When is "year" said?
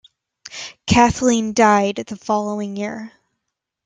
2.75-3.11